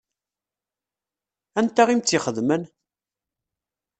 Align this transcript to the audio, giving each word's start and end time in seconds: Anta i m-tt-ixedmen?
Anta 1.59 1.83
i 1.87 1.93
m-tt-ixedmen? 1.97 2.63